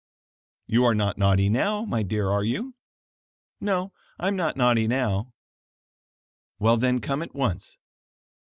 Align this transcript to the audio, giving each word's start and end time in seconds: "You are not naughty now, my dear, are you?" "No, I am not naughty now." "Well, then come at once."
"You 0.65 0.83
are 0.85 0.95
not 0.95 1.19
naughty 1.19 1.47
now, 1.47 1.85
my 1.85 2.01
dear, 2.01 2.31
are 2.31 2.43
you?" 2.43 2.73
"No, 3.59 3.93
I 4.17 4.29
am 4.29 4.35
not 4.35 4.57
naughty 4.57 4.87
now." 4.87 5.31
"Well, 6.57 6.77
then 6.77 7.01
come 7.01 7.21
at 7.21 7.35
once." 7.35 7.77